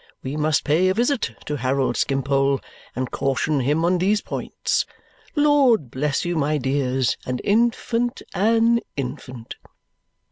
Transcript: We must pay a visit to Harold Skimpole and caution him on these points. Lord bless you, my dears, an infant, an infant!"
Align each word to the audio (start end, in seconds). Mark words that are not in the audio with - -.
We 0.23 0.35
must 0.35 0.63
pay 0.63 0.89
a 0.89 0.95
visit 0.95 1.29
to 1.45 1.57
Harold 1.57 1.95
Skimpole 1.95 2.59
and 2.95 3.11
caution 3.11 3.59
him 3.59 3.85
on 3.85 3.99
these 3.99 4.19
points. 4.19 4.83
Lord 5.35 5.91
bless 5.91 6.25
you, 6.25 6.35
my 6.35 6.57
dears, 6.57 7.17
an 7.27 7.37
infant, 7.43 8.23
an 8.33 8.79
infant!" 8.97 9.57